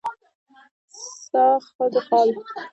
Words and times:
ستا 1.21 1.45
خدوخال 1.75 2.29